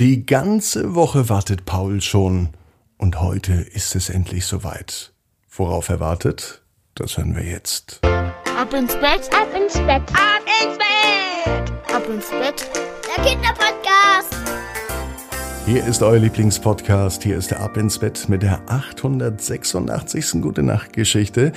Die 0.00 0.26
ganze 0.26 0.96
Woche 0.96 1.28
wartet 1.28 1.66
Paul 1.66 2.00
schon 2.00 2.48
und 2.98 3.20
heute 3.20 3.52
ist 3.52 3.94
es 3.94 4.10
endlich 4.10 4.44
soweit. 4.44 5.12
Worauf 5.48 5.88
er 5.88 6.00
wartet, 6.00 6.62
das 6.96 7.16
hören 7.16 7.36
wir 7.36 7.44
jetzt. 7.44 8.00
Ab 8.02 8.74
ins 8.74 8.94
Bett, 8.94 9.30
Ab 9.32 9.46
ins 9.56 9.74
Bett, 9.74 10.02
ab 10.12 10.42
ins 10.60 10.78
Bett, 10.78 11.94
ab 11.94 12.08
ins 12.08 12.28
Bett. 12.30 12.68
der 13.06 13.24
Kinderpodcast. 13.24 14.34
Hier 15.64 15.86
ist 15.86 16.02
euer 16.02 16.18
Lieblingspodcast. 16.18 17.22
Hier 17.22 17.36
ist 17.36 17.52
der 17.52 17.60
Ab 17.60 17.76
ins 17.76 18.00
Bett 18.00 18.28
mit 18.28 18.42
der 18.42 18.62
886. 18.68 20.42
Gute 20.42 20.64
Nacht 20.64 20.92
Geschichte. 20.92 21.52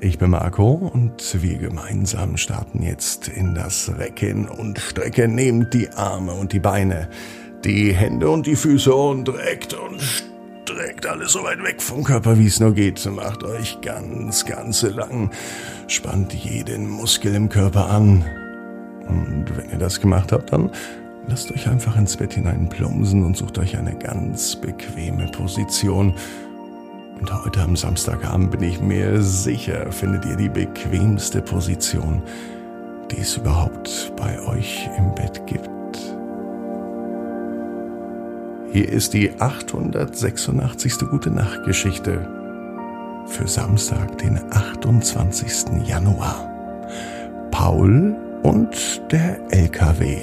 Ich 0.00 0.18
bin 0.18 0.30
Marco 0.30 0.72
und 0.72 1.42
wir 1.42 1.56
gemeinsam 1.56 2.36
starten 2.36 2.82
jetzt 2.82 3.28
in 3.28 3.54
das 3.54 3.90
Recken 3.96 4.46
und 4.46 4.78
Strecken. 4.78 5.34
Nehmt 5.34 5.72
die 5.72 5.88
Arme 5.88 6.34
und 6.34 6.52
die 6.52 6.60
Beine, 6.60 7.08
die 7.64 7.92
Hände 7.92 8.30
und 8.30 8.46
die 8.46 8.56
Füße 8.56 8.94
und 8.94 9.28
reckt 9.28 9.74
und 9.74 10.00
streckt 10.00 11.06
alles 11.06 11.32
so 11.32 11.42
weit 11.42 11.62
weg 11.62 11.82
vom 11.82 12.04
Körper, 12.04 12.38
wie 12.38 12.46
es 12.46 12.60
nur 12.60 12.72
geht. 12.72 13.04
Macht 13.06 13.42
euch 13.42 13.80
ganz, 13.80 14.44
ganz 14.44 14.82
lang. 14.82 15.30
Spannt 15.86 16.32
jeden 16.34 16.88
Muskel 16.88 17.34
im 17.34 17.48
Körper 17.48 17.90
an. 17.90 18.24
Und 19.08 19.46
wenn 19.56 19.70
ihr 19.70 19.78
das 19.78 20.00
gemacht 20.00 20.32
habt, 20.32 20.52
dann 20.52 20.70
lasst 21.26 21.50
euch 21.52 21.68
einfach 21.68 21.96
ins 21.96 22.16
Bett 22.16 22.34
hinein 22.34 22.68
plumpsen 22.68 23.24
und 23.24 23.36
sucht 23.36 23.58
euch 23.58 23.76
eine 23.76 23.96
ganz 23.96 24.56
bequeme 24.56 25.26
Position. 25.32 26.14
Und 27.18 27.44
heute 27.44 27.62
am 27.62 27.74
Samstagabend 27.74 28.52
bin 28.52 28.62
ich 28.62 28.80
mir 28.80 29.20
sicher, 29.22 29.90
findet 29.90 30.24
ihr 30.26 30.36
die 30.36 30.48
bequemste 30.48 31.42
Position, 31.42 32.22
die 33.10 33.18
es 33.18 33.36
überhaupt 33.36 34.12
bei 34.16 34.40
euch 34.46 34.88
im 34.96 35.14
Bett 35.14 35.44
gibt. 35.46 35.77
Hier 38.70 38.86
ist 38.86 39.14
die 39.14 39.32
886. 39.40 40.98
Gute 41.10 41.30
Nacht 41.30 41.64
Geschichte 41.64 42.20
für 43.26 43.48
Samstag, 43.48 44.18
den 44.18 44.38
28. 44.52 45.86
Januar. 45.86 46.46
Paul 47.50 48.14
und 48.42 49.02
der 49.10 49.40
LKW. 49.52 50.18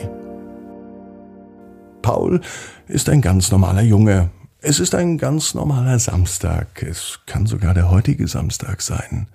Paul 2.04 2.40
ist 2.88 3.10
ein 3.10 3.22
ganz 3.22 3.50
normaler 3.50 3.82
Junge. 3.82 4.30
Es 4.62 4.80
ist 4.80 4.94
ein 4.94 5.18
ganz 5.18 5.56
normaler 5.56 5.98
Samstag. 5.98 6.84
Es 6.84 7.22
kann 7.26 7.48
sogar 7.48 7.74
der 7.74 7.90
heutige 7.90 8.28
Samstag 8.28 8.84
sein. 8.84 9.28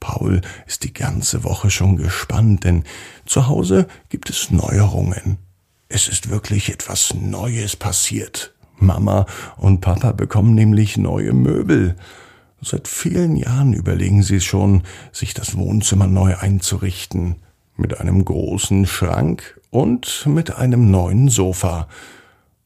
Paul 0.00 0.40
ist 0.66 0.84
die 0.84 0.94
ganze 0.94 1.44
Woche 1.44 1.68
schon 1.68 1.98
gespannt, 1.98 2.64
denn 2.64 2.84
zu 3.26 3.48
Hause 3.48 3.86
gibt 4.08 4.30
es 4.30 4.50
Neuerungen. 4.50 5.36
Es 5.88 6.08
ist 6.08 6.30
wirklich 6.30 6.70
etwas 6.70 7.14
Neues 7.14 7.76
passiert. 7.76 8.54
Mama 8.76 9.26
und 9.56 9.80
Papa 9.80 10.12
bekommen 10.12 10.54
nämlich 10.54 10.96
neue 10.96 11.32
Möbel. 11.32 11.96
Seit 12.60 12.88
vielen 12.88 13.36
Jahren 13.36 13.74
überlegen 13.74 14.22
sie 14.22 14.40
schon, 14.40 14.82
sich 15.12 15.34
das 15.34 15.56
Wohnzimmer 15.56 16.06
neu 16.06 16.36
einzurichten. 16.36 17.36
Mit 17.76 18.00
einem 18.00 18.24
großen 18.24 18.86
Schrank 18.86 19.60
und 19.70 20.26
mit 20.26 20.54
einem 20.54 20.90
neuen 20.90 21.28
Sofa. 21.28 21.88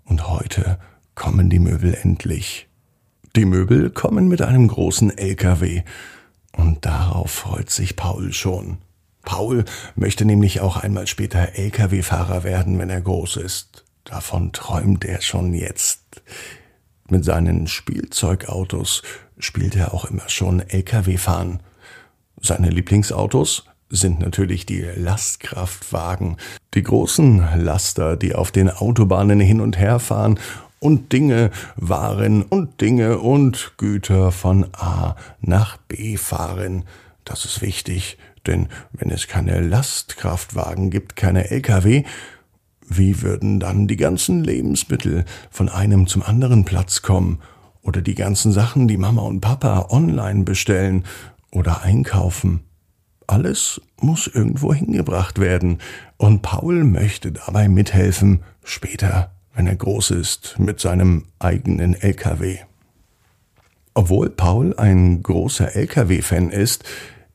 Und 0.04 0.28
heute 0.28 0.78
kommen 1.14 1.50
die 1.50 1.58
Möbel 1.58 1.94
endlich. 1.94 2.68
Die 3.34 3.44
Möbel 3.44 3.90
kommen 3.90 4.28
mit 4.28 4.42
einem 4.42 4.68
großen 4.68 5.16
LKW. 5.16 5.82
Und 6.56 6.84
darauf 6.84 7.30
freut 7.30 7.70
sich 7.70 7.96
Paul 7.96 8.32
schon. 8.32 8.78
Paul 9.28 9.66
möchte 9.94 10.24
nämlich 10.24 10.62
auch 10.62 10.78
einmal 10.78 11.06
später 11.06 11.54
LKW-Fahrer 11.54 12.44
werden, 12.44 12.78
wenn 12.78 12.88
er 12.88 13.02
groß 13.02 13.36
ist. 13.36 13.84
Davon 14.04 14.52
träumt 14.52 15.04
er 15.04 15.20
schon 15.20 15.52
jetzt. 15.52 16.22
Mit 17.10 17.26
seinen 17.26 17.66
Spielzeugautos 17.66 19.02
spielt 19.38 19.76
er 19.76 19.92
auch 19.92 20.06
immer 20.06 20.26
schon 20.30 20.60
LKW 20.60 21.18
fahren. 21.18 21.60
Seine 22.40 22.70
Lieblingsautos 22.70 23.66
sind 23.90 24.18
natürlich 24.20 24.64
die 24.64 24.80
Lastkraftwagen, 24.96 26.38
die 26.72 26.82
großen 26.82 27.46
Laster, 27.56 28.16
die 28.16 28.34
auf 28.34 28.50
den 28.50 28.70
Autobahnen 28.70 29.40
hin 29.40 29.60
und 29.60 29.76
her 29.76 29.98
fahren 29.98 30.40
und 30.80 31.12
Dinge, 31.12 31.50
Waren 31.76 32.44
und 32.44 32.80
Dinge 32.80 33.18
und 33.18 33.74
Güter 33.76 34.32
von 34.32 34.68
A 34.72 35.16
nach 35.42 35.76
B 35.76 36.16
fahren. 36.16 36.84
Das 37.26 37.44
ist 37.44 37.60
wichtig, 37.60 38.16
denn 38.46 38.68
wenn 38.92 39.10
es 39.10 39.26
keine 39.26 39.60
Lastkraftwagen 39.60 40.90
gibt, 40.90 41.16
keine 41.16 41.50
Lkw, 41.50 42.04
wie 42.88 43.22
würden 43.22 43.60
dann 43.60 43.86
die 43.86 43.96
ganzen 43.96 44.42
Lebensmittel 44.42 45.24
von 45.50 45.68
einem 45.68 46.06
zum 46.06 46.22
anderen 46.22 46.64
Platz 46.64 47.02
kommen? 47.02 47.40
Oder 47.82 48.00
die 48.02 48.14
ganzen 48.14 48.52
Sachen, 48.52 48.88
die 48.88 48.96
Mama 48.96 49.22
und 49.22 49.40
Papa 49.40 49.88
online 49.90 50.44
bestellen 50.44 51.04
oder 51.50 51.82
einkaufen? 51.82 52.60
Alles 53.26 53.80
muss 54.00 54.26
irgendwo 54.26 54.72
hingebracht 54.72 55.38
werden, 55.38 55.78
und 56.16 56.42
Paul 56.42 56.84
möchte 56.84 57.30
dabei 57.30 57.68
mithelfen, 57.68 58.42
später, 58.64 59.32
wenn 59.54 59.66
er 59.66 59.76
groß 59.76 60.12
ist, 60.12 60.56
mit 60.58 60.80
seinem 60.80 61.26
eigenen 61.38 61.94
LKW. 61.94 62.58
Obwohl 63.94 64.30
Paul 64.30 64.74
ein 64.76 65.22
großer 65.22 65.74
LKW-Fan 65.74 66.50
ist, 66.50 66.84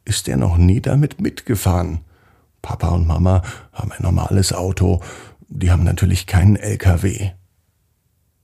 ist 0.05 0.27
er 0.27 0.37
noch 0.37 0.57
nie 0.57 0.81
damit 0.81 1.21
mitgefahren. 1.21 1.99
Papa 2.61 2.89
und 2.89 3.07
Mama 3.07 3.41
haben 3.71 3.91
ein 3.91 4.01
normales 4.01 4.53
Auto, 4.53 5.01
die 5.49 5.71
haben 5.71 5.83
natürlich 5.83 6.27
keinen 6.27 6.55
LKW. 6.55 7.31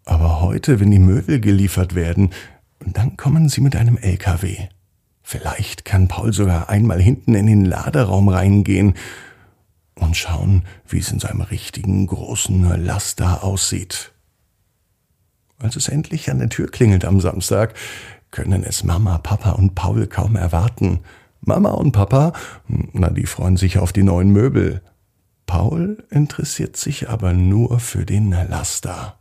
Aber 0.05 0.41
heute, 0.41 0.79
wenn 0.79 0.91
die 0.91 0.99
Möbel 0.99 1.39
geliefert 1.39 1.95
werden, 1.95 2.31
dann 2.79 3.17
kommen 3.17 3.49
sie 3.49 3.61
mit 3.61 3.75
einem 3.75 3.97
LKW. 3.97 4.67
Vielleicht 5.21 5.85
kann 5.85 6.07
Paul 6.07 6.33
sogar 6.33 6.69
einmal 6.69 7.01
hinten 7.01 7.35
in 7.35 7.45
den 7.45 7.65
Laderaum 7.65 8.29
reingehen 8.29 8.95
und 9.95 10.17
schauen, 10.17 10.63
wie 10.87 10.99
es 10.99 11.11
in 11.11 11.19
seinem 11.19 11.41
richtigen 11.41 12.07
großen 12.07 12.83
Laster 12.83 13.43
aussieht. 13.43 14.11
Als 15.59 15.75
es 15.75 15.89
endlich 15.89 16.31
an 16.31 16.39
der 16.39 16.49
Tür 16.49 16.71
klingelt 16.71 17.05
am 17.05 17.19
Samstag, 17.19 17.75
können 18.31 18.63
es 18.63 18.83
Mama, 18.83 19.17
Papa 19.17 19.51
und 19.51 19.75
Paul 19.75 20.07
kaum 20.07 20.35
erwarten. 20.35 21.01
Mama 21.41 21.71
und 21.71 21.91
Papa, 21.91 22.33
na, 22.67 23.09
die 23.09 23.25
freuen 23.25 23.57
sich 23.57 23.77
auf 23.77 23.93
die 23.93 24.03
neuen 24.03 24.31
Möbel. 24.31 24.81
Paul 25.45 26.03
interessiert 26.09 26.77
sich 26.77 27.09
aber 27.09 27.33
nur 27.33 27.79
für 27.79 28.05
den 28.05 28.31
Laster. 28.31 29.17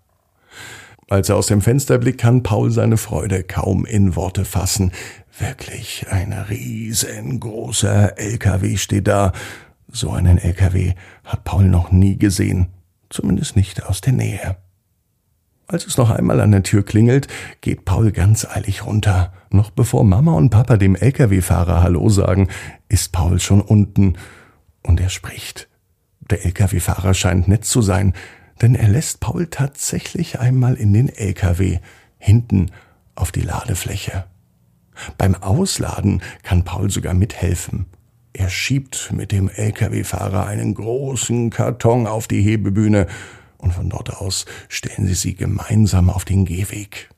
Als 1.09 1.31
er 1.31 1.37
aus 1.37 1.47
dem 1.47 1.63
Fenster 1.63 1.97
blickt, 1.97 2.21
kann 2.21 2.43
Paul 2.43 2.71
seine 2.71 2.99
Freude 2.99 3.43
kaum 3.43 3.87
in 3.87 4.15
Worte 4.15 4.45
fassen. 4.45 4.93
Wirklich, 5.39 6.07
ein 6.11 6.33
riesengroßer 6.35 8.19
LKW 8.19 8.77
steht 8.77 9.09
da. 9.09 9.33
So 9.91 10.11
einen 10.11 10.37
LKW 10.37 10.93
hat 11.25 11.45
Paul 11.45 11.65
noch 11.65 11.93
nie 11.93 12.19
gesehen, 12.19 12.67
zumindest 13.09 13.57
nicht 13.57 13.85
aus 13.85 14.03
der 14.03 14.13
Nähe. 14.13 14.57
Als 15.71 15.87
es 15.87 15.99
noch 15.99 16.09
einmal 16.09 16.41
an 16.41 16.51
der 16.51 16.63
Tür 16.63 16.83
klingelt, 16.83 17.29
geht 17.61 17.85
Paul 17.85 18.11
ganz 18.11 18.47
eilig 18.47 18.87
runter. 18.87 19.35
Noch 19.51 19.69
bevor 19.71 20.03
Mama 20.03 20.33
und 20.33 20.49
Papa 20.49 20.79
dem 20.79 20.97
LKW-Fahrer 20.97 21.83
Hallo 21.83 22.09
sagen, 22.09 22.49
ist 22.89 23.13
Paul 23.13 23.39
schon 23.39 23.61
unten. 23.61 24.17
Und 24.83 24.99
er 24.99 25.11
spricht. 25.11 25.69
Der 26.31 26.47
LKW-Fahrer 26.47 27.13
scheint 27.13 27.49
nett 27.49 27.67
zu 27.67 27.83
sein, 27.83 28.15
denn 28.63 28.75
er 28.75 28.89
lässt 28.89 29.21
Paul 29.21 29.47
tatsächlich 29.49 30.41
einmal 30.41 30.75
in 30.75 30.95
den 30.95 31.11
LKW, 31.11 31.81
hinten 32.17 32.71
auf 33.15 33.31
die 33.31 33.43
Ladefläche. 33.43 34.25
Beim 35.19 35.35
Ausladen 35.35 36.23
kann 36.45 36.65
Paul 36.65 36.89
sogar 36.91 37.13
mithelfen. 37.13 37.85
Er 38.33 38.49
schiebt 38.49 39.13
mit 39.13 39.33
dem 39.33 39.51
LKW-Fahrer 39.51 40.47
einen 40.47 40.73
großen 40.73 41.51
Karton 41.51 42.07
auf 42.07 42.27
die 42.27 42.41
Hebebühne 42.41 43.07
und 43.59 43.73
von 43.73 43.91
dort 43.91 44.17
aus 44.17 44.47
stellen 44.69 45.07
sie 45.07 45.15
sie 45.15 45.35
gemeinsam 45.35 46.11
auf 46.11 46.25
den 46.25 46.45
Gehweg. 46.45 47.11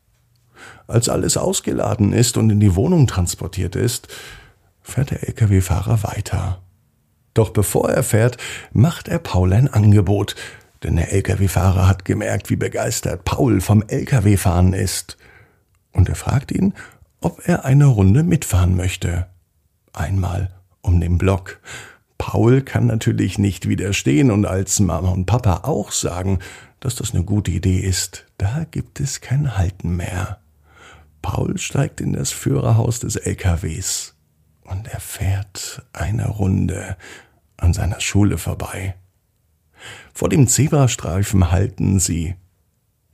Als 0.86 1.08
alles 1.08 1.36
ausgeladen 1.36 2.12
ist 2.12 2.36
und 2.36 2.50
in 2.50 2.60
die 2.60 2.74
Wohnung 2.74 3.06
transportiert 3.06 3.76
ist, 3.76 4.08
fährt 4.82 5.10
der 5.10 5.28
LKW-Fahrer 5.28 6.02
weiter. 6.02 6.60
Doch 7.34 7.50
bevor 7.50 7.90
er 7.90 8.02
fährt, 8.02 8.38
macht 8.72 9.08
er 9.08 9.18
Paul 9.18 9.52
ein 9.52 9.68
Angebot, 9.68 10.34
denn 10.82 10.96
der 10.96 11.12
Lkw-Fahrer 11.12 11.86
hat 11.86 12.04
gemerkt, 12.04 12.50
wie 12.50 12.56
begeistert 12.56 13.24
Paul 13.24 13.60
vom 13.60 13.84
Lkw-Fahren 13.86 14.72
ist. 14.72 15.16
Und 15.92 16.08
er 16.08 16.16
fragt 16.16 16.50
ihn, 16.50 16.74
ob 17.20 17.46
er 17.46 17.64
eine 17.64 17.86
Runde 17.86 18.22
mitfahren 18.22 18.76
möchte. 18.76 19.26
Einmal 19.92 20.50
um 20.82 21.00
den 21.00 21.18
Block. 21.18 21.60
Paul 22.20 22.60
kann 22.60 22.84
natürlich 22.84 23.38
nicht 23.38 23.66
widerstehen 23.66 24.30
und 24.30 24.44
als 24.44 24.78
Mama 24.78 25.08
und 25.08 25.24
Papa 25.24 25.60
auch 25.62 25.90
sagen, 25.90 26.38
dass 26.78 26.94
das 26.94 27.14
eine 27.14 27.24
gute 27.24 27.50
Idee 27.50 27.78
ist, 27.78 28.26
da 28.36 28.66
gibt 28.70 29.00
es 29.00 29.22
kein 29.22 29.56
Halten 29.56 29.96
mehr. 29.96 30.38
Paul 31.22 31.56
steigt 31.56 32.02
in 32.02 32.12
das 32.12 32.30
Führerhaus 32.30 33.00
des 33.00 33.16
LKWs 33.16 34.16
und 34.64 34.86
er 34.86 35.00
fährt 35.00 35.82
eine 35.94 36.28
Runde 36.28 36.98
an 37.56 37.72
seiner 37.72 38.00
Schule 38.00 38.36
vorbei. 38.36 38.96
Vor 40.12 40.28
dem 40.28 40.46
Zebrastreifen 40.46 41.50
halten 41.50 42.00
sie, 42.00 42.34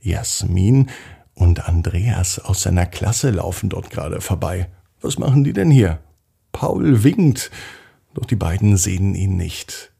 Jasmin 0.01 0.89
und 1.33 1.65
Andreas 1.65 2.39
aus 2.39 2.63
seiner 2.63 2.85
Klasse 2.85 3.31
laufen 3.31 3.69
dort 3.69 3.89
gerade 3.89 4.19
vorbei. 4.19 4.67
Was 4.99 5.17
machen 5.17 5.45
die 5.45 5.53
denn 5.53 5.71
hier? 5.71 5.99
Paul 6.51 7.05
winkt, 7.05 7.51
doch 8.17 8.25
die 8.25 8.35
beiden 8.35 8.77
sehen 8.77 9.13
ihn 9.13 9.37
nicht. 9.37 9.91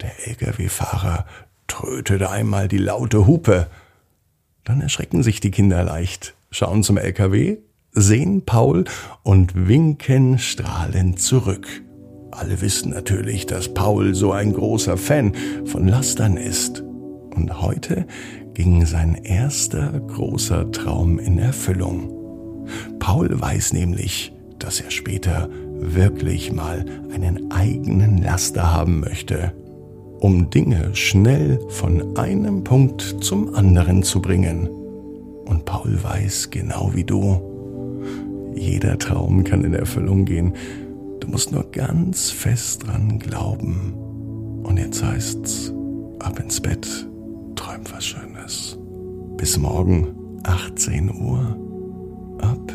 Der 0.00 0.10
Lkw-Fahrer 0.26 1.24
trötet 1.68 2.24
einmal 2.24 2.66
die 2.66 2.78
laute 2.78 3.28
Hupe. 3.28 3.68
Dann 4.64 4.80
erschrecken 4.80 5.22
sich 5.22 5.38
die 5.38 5.52
Kinder 5.52 5.84
leicht, 5.84 6.34
schauen 6.50 6.82
zum 6.82 6.96
LKW, 6.96 7.58
sehen 7.92 8.44
Paul 8.44 8.84
und 9.22 9.68
winken 9.68 10.40
strahlend 10.40 11.20
zurück. 11.20 11.68
Alle 12.32 12.60
wissen 12.60 12.90
natürlich, 12.90 13.46
dass 13.46 13.72
Paul 13.72 14.16
so 14.16 14.32
ein 14.32 14.52
großer 14.52 14.96
Fan 14.96 15.32
von 15.64 15.86
Lastern 15.86 16.36
ist. 16.36 16.80
Und 16.80 17.62
heute 17.62 18.04
ging 18.54 18.84
sein 18.84 19.14
erster 19.14 19.92
großer 20.00 20.72
Traum 20.72 21.20
in 21.20 21.38
Erfüllung. 21.38 22.66
Paul 22.98 23.40
weiß 23.40 23.74
nämlich, 23.74 24.32
dass 24.58 24.80
er 24.80 24.90
später 24.90 25.48
wirklich 25.80 26.52
mal 26.52 26.84
einen 27.12 27.50
eigenen 27.50 28.22
Laster 28.22 28.72
haben 28.72 29.00
möchte, 29.00 29.52
um 30.20 30.50
Dinge 30.50 30.94
schnell 30.94 31.58
von 31.68 32.16
einem 32.16 32.64
Punkt 32.64 33.16
zum 33.20 33.54
anderen 33.54 34.02
zu 34.02 34.20
bringen. 34.20 34.68
Und 35.46 35.64
Paul 35.64 35.98
weiß 36.02 36.50
genau 36.50 36.90
wie 36.94 37.04
du, 37.04 37.40
jeder 38.54 38.98
Traum 38.98 39.44
kann 39.44 39.64
in 39.64 39.74
Erfüllung 39.74 40.24
gehen. 40.24 40.54
Du 41.20 41.28
musst 41.28 41.52
nur 41.52 41.70
ganz 41.70 42.30
fest 42.30 42.86
dran 42.86 43.18
glauben. 43.18 43.94
Und 44.64 44.78
jetzt 44.78 45.02
heißt's, 45.02 45.72
ab 46.18 46.38
ins 46.38 46.60
Bett, 46.60 46.86
träum 47.56 47.80
was 47.92 48.04
Schönes. 48.04 48.78
Bis 49.36 49.56
morgen, 49.58 50.08
18 50.44 51.10
Uhr, 51.10 51.56
ab 52.40 52.72